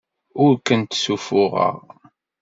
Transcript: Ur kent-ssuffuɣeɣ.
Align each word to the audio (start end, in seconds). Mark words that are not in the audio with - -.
Ur 0.43 0.53
kent-ssuffuɣeɣ. 0.65 1.77